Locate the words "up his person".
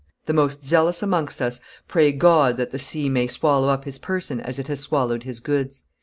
3.69-4.39